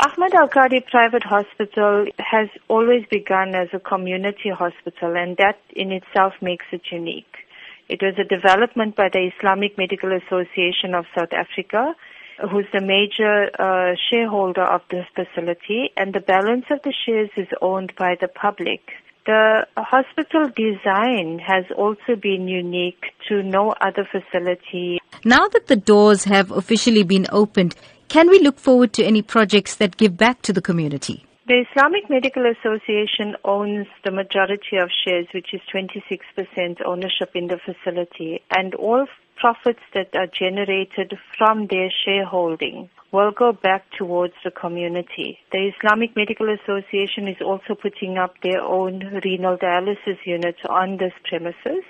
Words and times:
Ahmed 0.00 0.34
Al-Kadi 0.34 0.80
Private 0.90 1.22
Hospital 1.24 2.06
has 2.18 2.48
always 2.68 3.04
begun 3.10 3.54
as 3.54 3.68
a 3.74 3.80
community 3.80 4.48
hospital, 4.48 5.16
and 5.16 5.36
that 5.36 5.58
in 5.76 5.92
itself 5.92 6.32
makes 6.40 6.64
it 6.72 6.80
unique. 6.90 7.36
It 7.88 8.00
was 8.00 8.14
a 8.18 8.24
development 8.24 8.96
by 8.96 9.10
the 9.12 9.30
Islamic 9.36 9.76
Medical 9.76 10.16
Association 10.16 10.94
of 10.94 11.04
South 11.14 11.32
Africa, 11.32 11.94
who's 12.50 12.64
the 12.72 12.80
major 12.80 13.50
uh, 13.58 13.94
shareholder 14.10 14.64
of 14.64 14.80
this 14.88 15.06
facility, 15.14 15.90
and 15.96 16.14
the 16.14 16.20
balance 16.20 16.64
of 16.70 16.80
the 16.82 16.94
shares 17.04 17.30
is 17.36 17.48
owned 17.60 17.92
by 17.98 18.16
the 18.18 18.28
public. 18.28 18.80
The 19.26 19.66
hospital 19.76 20.48
design 20.56 21.38
has 21.38 21.64
also 21.76 22.16
been 22.20 22.48
unique 22.48 23.04
to 23.28 23.42
no 23.42 23.74
other 23.80 24.08
facility. 24.10 24.98
Now 25.24 25.48
that 25.48 25.66
the 25.66 25.76
doors 25.76 26.24
have 26.24 26.50
officially 26.50 27.04
been 27.04 27.26
opened, 27.30 27.76
can 28.12 28.28
we 28.28 28.38
look 28.40 28.58
forward 28.58 28.92
to 28.92 29.02
any 29.02 29.22
projects 29.22 29.76
that 29.76 29.96
give 29.96 30.18
back 30.18 30.42
to 30.42 30.52
the 30.52 30.60
community? 30.60 31.24
The 31.48 31.64
Islamic 31.64 32.10
Medical 32.10 32.44
Association 32.44 33.36
owns 33.42 33.86
the 34.04 34.10
majority 34.10 34.76
of 34.76 34.90
shares, 35.02 35.28
which 35.32 35.54
is 35.54 35.62
26% 35.74 36.84
ownership 36.84 37.30
in 37.34 37.46
the 37.46 37.56
facility, 37.56 38.42
and 38.54 38.74
all 38.74 39.06
profits 39.36 39.80
that 39.94 40.14
are 40.14 40.26
generated 40.26 41.14
from 41.38 41.68
their 41.68 41.88
shareholding 42.04 42.90
will 43.12 43.30
go 43.32 43.50
back 43.52 43.86
towards 43.96 44.34
the 44.44 44.50
community. 44.50 45.38
The 45.50 45.72
Islamic 45.74 46.14
Medical 46.14 46.50
Association 46.52 47.28
is 47.28 47.40
also 47.40 47.74
putting 47.74 48.18
up 48.18 48.34
their 48.42 48.60
own 48.60 49.22
renal 49.24 49.56
dialysis 49.56 50.18
unit 50.26 50.56
on 50.68 50.98
this 50.98 51.14
premises. 51.24 51.84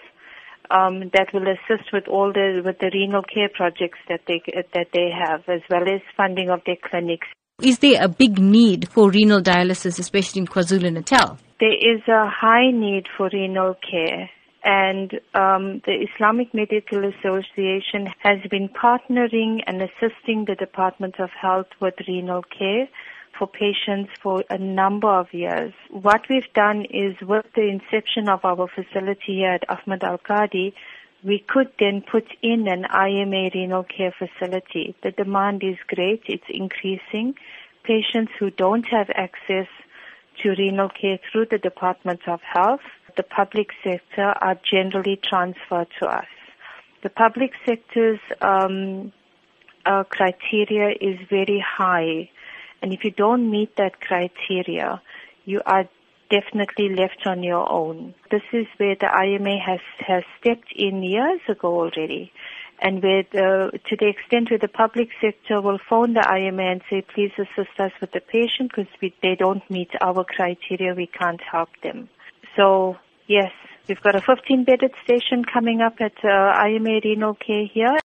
Um, 0.70 1.10
that 1.12 1.28
will 1.34 1.46
assist 1.46 1.92
with 1.92 2.08
all 2.08 2.32
the 2.32 2.62
with 2.64 2.78
the 2.78 2.90
renal 2.94 3.22
care 3.22 3.50
projects 3.52 3.98
that 4.08 4.20
they 4.26 4.40
that 4.74 4.88
they 4.92 5.10
have, 5.10 5.48
as 5.48 5.60
well 5.70 5.82
as 5.82 6.00
funding 6.16 6.50
of 6.50 6.60
their 6.64 6.76
clinics. 6.82 7.26
Is 7.62 7.78
there 7.78 8.02
a 8.02 8.08
big 8.08 8.38
need 8.38 8.88
for 8.88 9.10
renal 9.10 9.40
dialysis, 9.40 9.98
especially 9.98 10.40
in 10.40 10.46
KwaZulu 10.46 10.92
Natal? 10.92 11.38
There 11.60 11.72
is 11.72 12.00
a 12.08 12.28
high 12.28 12.70
need 12.70 13.06
for 13.16 13.28
renal 13.32 13.76
care 13.88 14.30
and 14.64 15.12
um, 15.34 15.82
the 15.86 16.06
Islamic 16.14 16.54
Medical 16.54 17.04
Association 17.04 18.08
has 18.20 18.38
been 18.50 18.68
partnering 18.68 19.60
and 19.66 19.82
assisting 19.82 20.44
the 20.46 20.54
Department 20.54 21.16
of 21.18 21.30
Health 21.30 21.66
with 21.80 21.94
renal 22.06 22.42
care 22.42 22.88
for 23.38 23.46
patients 23.46 24.10
for 24.22 24.44
a 24.50 24.58
number 24.58 25.08
of 25.08 25.32
years. 25.32 25.72
What 25.90 26.22
we've 26.28 26.52
done 26.54 26.84
is 26.84 27.16
with 27.20 27.46
the 27.54 27.68
inception 27.68 28.28
of 28.28 28.44
our 28.44 28.68
facility 28.68 29.36
here 29.36 29.52
at 29.52 29.68
Ahmed 29.68 30.04
Al-Kadi, 30.04 30.74
we 31.24 31.38
could 31.38 31.70
then 31.78 32.02
put 32.02 32.26
in 32.42 32.66
an 32.68 32.84
IMA 32.84 33.50
renal 33.54 33.84
care 33.84 34.14
facility. 34.18 34.94
The 35.02 35.12
demand 35.12 35.62
is 35.62 35.76
great, 35.86 36.22
it's 36.26 36.48
increasing. 36.48 37.34
Patients 37.84 38.32
who 38.38 38.50
don't 38.50 38.86
have 38.88 39.08
access 39.14 39.68
to 40.42 40.54
renal 40.58 40.88
care 40.88 41.18
through 41.30 41.46
the 41.50 41.58
Department 41.58 42.20
of 42.26 42.40
Health 42.42 42.80
the 43.16 43.22
public 43.22 43.70
sector 43.84 44.34
are 44.40 44.58
generally 44.70 45.20
transferred 45.22 45.88
to 46.00 46.06
us. 46.06 46.26
The 47.02 47.10
public 47.10 47.52
sector's 47.66 48.20
um, 48.40 49.12
uh, 49.84 50.04
criteria 50.04 50.96
is 51.00 51.18
very 51.28 51.62
high, 51.66 52.30
and 52.82 52.92
if 52.92 53.04
you 53.04 53.12
don't 53.12 53.50
meet 53.50 53.76
that 53.76 54.00
criteria, 54.00 55.00
you 55.44 55.62
are 55.64 55.88
definitely 56.30 56.88
left 56.94 57.26
on 57.26 57.42
your 57.42 57.70
own. 57.70 58.14
This 58.30 58.42
is 58.52 58.66
where 58.78 58.96
the 58.98 59.06
IMA 59.06 59.58
has, 59.64 59.80
has 59.98 60.24
stepped 60.40 60.72
in 60.74 61.02
years 61.02 61.40
ago 61.48 61.68
already. 61.80 62.32
And 62.80 63.00
where 63.00 63.22
the, 63.30 63.78
to 63.90 63.96
the 63.96 64.08
extent 64.08 64.50
where 64.50 64.58
the 64.58 64.66
public 64.66 65.10
sector 65.20 65.60
will 65.60 65.78
phone 65.88 66.14
the 66.14 66.26
IMA 66.26 66.62
and 66.62 66.82
say, 66.90 67.02
please 67.14 67.30
assist 67.38 67.78
us 67.78 67.92
with 68.00 68.10
the 68.10 68.20
patient 68.20 68.72
because 68.74 68.90
they 69.22 69.36
don't 69.36 69.62
meet 69.70 69.90
our 70.00 70.24
criteria, 70.24 70.94
we 70.94 71.06
can't 71.06 71.40
help 71.40 71.68
them. 71.82 72.08
So 72.56 72.96
yes, 73.28 73.52
we've 73.88 74.00
got 74.00 74.16
a 74.16 74.20
15 74.20 74.64
bedded 74.64 74.92
station 75.04 75.44
coming 75.44 75.80
up 75.80 76.00
at 76.00 76.24
uh, 76.24 76.66
IMA 76.66 77.00
Renal 77.04 77.34
Care 77.34 77.66
here. 77.66 77.96